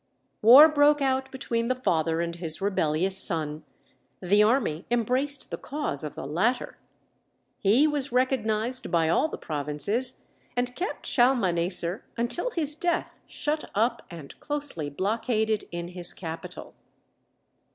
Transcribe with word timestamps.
War 0.41 0.67
broke 0.67 0.99
out 0.99 1.31
between 1.31 1.67
the 1.67 1.75
father 1.75 2.21
and 2.21 2.37
his 2.37 2.59
rebellious 2.59 3.15
son; 3.19 3.63
the 4.19 4.41
army 4.41 4.83
embraced 4.89 5.51
the 5.51 5.59
cause 5.59 6.03
of 6.03 6.15
the 6.15 6.25
latter; 6.25 6.79
he 7.59 7.85
was 7.85 8.11
recognized 8.11 8.89
by 8.89 9.09
all 9.09 9.27
the 9.27 9.37
provinces, 9.37 10.25
and 10.55 10.75
kept 10.75 11.05
Shalmaneser 11.05 12.03
until 12.17 12.49
his 12.49 12.75
death 12.75 13.13
shut 13.27 13.69
up 13.75 14.01
and 14.09 14.39
closely 14.39 14.89
blockaded 14.89 15.65
in 15.71 15.89
his 15.89 16.13
capital. 16.15 16.73